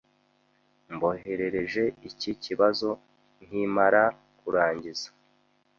[0.93, 2.89] Mboherereje iki kibazo
[3.45, 4.03] nkimara
[4.39, 5.07] kurangiza